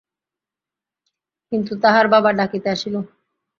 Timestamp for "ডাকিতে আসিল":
2.33-2.95